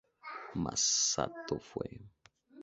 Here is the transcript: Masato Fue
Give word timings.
Masato 0.55 1.59
Fue 1.59 2.01